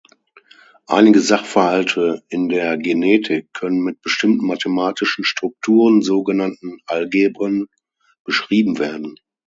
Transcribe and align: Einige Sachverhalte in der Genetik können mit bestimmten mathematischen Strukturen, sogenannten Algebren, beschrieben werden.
Einige 0.87 1.19
Sachverhalte 1.19 2.23
in 2.27 2.49
der 2.49 2.75
Genetik 2.75 3.53
können 3.53 3.83
mit 3.83 4.01
bestimmten 4.01 4.47
mathematischen 4.47 5.23
Strukturen, 5.23 6.01
sogenannten 6.01 6.79
Algebren, 6.87 7.67
beschrieben 8.23 8.79
werden. 8.79 9.17